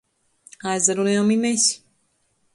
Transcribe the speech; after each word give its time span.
Aizarunojam 0.71 1.31
i 1.37 1.39
mes. 1.45 1.69